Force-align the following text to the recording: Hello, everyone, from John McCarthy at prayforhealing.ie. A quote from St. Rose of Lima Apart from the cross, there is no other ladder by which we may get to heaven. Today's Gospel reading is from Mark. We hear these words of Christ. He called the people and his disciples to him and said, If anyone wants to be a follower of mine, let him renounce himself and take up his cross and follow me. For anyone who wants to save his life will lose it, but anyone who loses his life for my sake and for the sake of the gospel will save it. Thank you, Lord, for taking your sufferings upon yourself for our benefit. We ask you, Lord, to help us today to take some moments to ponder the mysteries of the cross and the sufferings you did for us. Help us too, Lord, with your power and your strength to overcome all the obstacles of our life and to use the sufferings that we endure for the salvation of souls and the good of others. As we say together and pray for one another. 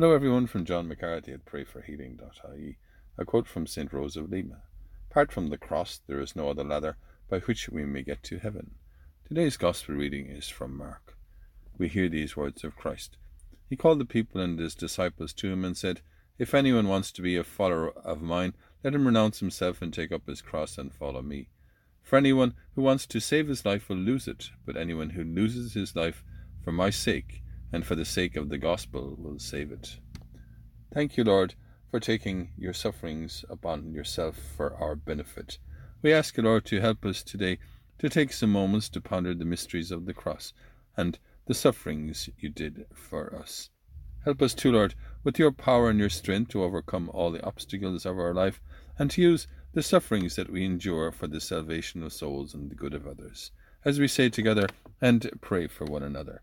Hello, 0.00 0.14
everyone, 0.14 0.46
from 0.46 0.64
John 0.64 0.86
McCarthy 0.86 1.32
at 1.32 1.44
prayforhealing.ie. 1.44 2.78
A 3.18 3.24
quote 3.24 3.48
from 3.48 3.66
St. 3.66 3.92
Rose 3.92 4.16
of 4.16 4.30
Lima 4.30 4.62
Apart 5.10 5.32
from 5.32 5.48
the 5.48 5.58
cross, 5.58 6.02
there 6.06 6.20
is 6.20 6.36
no 6.36 6.48
other 6.48 6.62
ladder 6.62 6.96
by 7.28 7.40
which 7.40 7.68
we 7.68 7.84
may 7.84 8.02
get 8.02 8.22
to 8.22 8.38
heaven. 8.38 8.76
Today's 9.26 9.56
Gospel 9.56 9.96
reading 9.96 10.28
is 10.28 10.48
from 10.48 10.76
Mark. 10.76 11.16
We 11.78 11.88
hear 11.88 12.08
these 12.08 12.36
words 12.36 12.62
of 12.62 12.76
Christ. 12.76 13.16
He 13.68 13.74
called 13.74 13.98
the 13.98 14.04
people 14.04 14.40
and 14.40 14.56
his 14.60 14.76
disciples 14.76 15.32
to 15.32 15.50
him 15.50 15.64
and 15.64 15.76
said, 15.76 16.00
If 16.38 16.54
anyone 16.54 16.86
wants 16.86 17.10
to 17.10 17.20
be 17.22 17.34
a 17.34 17.42
follower 17.42 17.90
of 17.90 18.22
mine, 18.22 18.54
let 18.84 18.94
him 18.94 19.04
renounce 19.04 19.40
himself 19.40 19.82
and 19.82 19.92
take 19.92 20.12
up 20.12 20.28
his 20.28 20.42
cross 20.42 20.78
and 20.78 20.94
follow 20.94 21.22
me. 21.22 21.48
For 22.04 22.14
anyone 22.14 22.54
who 22.76 22.82
wants 22.82 23.04
to 23.06 23.18
save 23.18 23.48
his 23.48 23.66
life 23.66 23.88
will 23.88 23.96
lose 23.96 24.28
it, 24.28 24.50
but 24.64 24.76
anyone 24.76 25.10
who 25.10 25.24
loses 25.24 25.74
his 25.74 25.96
life 25.96 26.22
for 26.62 26.70
my 26.70 26.90
sake 26.90 27.42
and 27.72 27.84
for 27.84 27.94
the 27.94 28.04
sake 28.04 28.36
of 28.36 28.48
the 28.48 28.58
gospel 28.58 29.16
will 29.18 29.38
save 29.38 29.72
it. 29.72 29.98
Thank 30.92 31.16
you, 31.16 31.24
Lord, 31.24 31.54
for 31.90 32.00
taking 32.00 32.50
your 32.56 32.72
sufferings 32.72 33.44
upon 33.48 33.92
yourself 33.92 34.36
for 34.56 34.74
our 34.74 34.94
benefit. 34.94 35.58
We 36.02 36.12
ask 36.12 36.36
you, 36.36 36.42
Lord, 36.42 36.64
to 36.66 36.80
help 36.80 37.04
us 37.04 37.22
today 37.22 37.58
to 37.98 38.08
take 38.08 38.32
some 38.32 38.52
moments 38.52 38.88
to 38.90 39.00
ponder 39.00 39.34
the 39.34 39.44
mysteries 39.44 39.90
of 39.90 40.06
the 40.06 40.14
cross 40.14 40.52
and 40.96 41.18
the 41.46 41.54
sufferings 41.54 42.28
you 42.38 42.48
did 42.48 42.86
for 42.94 43.34
us. 43.34 43.70
Help 44.24 44.42
us 44.42 44.54
too, 44.54 44.72
Lord, 44.72 44.94
with 45.24 45.38
your 45.38 45.52
power 45.52 45.88
and 45.88 45.98
your 45.98 46.10
strength 46.10 46.50
to 46.50 46.62
overcome 46.62 47.10
all 47.12 47.30
the 47.30 47.44
obstacles 47.44 48.04
of 48.04 48.18
our 48.18 48.34
life 48.34 48.60
and 48.98 49.10
to 49.10 49.22
use 49.22 49.46
the 49.72 49.82
sufferings 49.82 50.36
that 50.36 50.50
we 50.50 50.64
endure 50.64 51.10
for 51.12 51.26
the 51.26 51.40
salvation 51.40 52.02
of 52.02 52.12
souls 52.12 52.54
and 52.54 52.70
the 52.70 52.74
good 52.74 52.94
of 52.94 53.06
others. 53.06 53.50
As 53.84 53.98
we 53.98 54.08
say 54.08 54.28
together 54.28 54.66
and 55.00 55.30
pray 55.40 55.66
for 55.66 55.84
one 55.84 56.02
another. 56.02 56.42